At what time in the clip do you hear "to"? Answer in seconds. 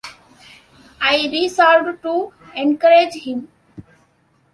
2.01-2.33